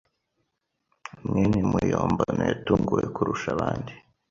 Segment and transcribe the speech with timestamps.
[1.27, 3.93] mwene muyombano yatunguwe kurusha abandi.